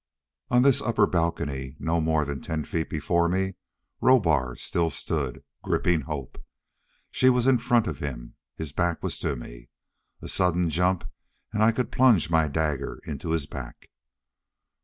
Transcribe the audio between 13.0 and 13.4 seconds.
into